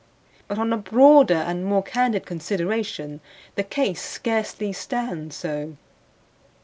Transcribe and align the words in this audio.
But 0.47 0.57
on 0.57 0.73
a 0.73 0.77
broader 0.77 1.35
and 1.35 1.63
more 1.63 1.83
candid 1.83 2.25
consideration 2.25 3.19
the 3.53 3.61
case 3.63 4.01
scarcely 4.01 4.73
stands 4.73 5.35
so. 5.35 5.77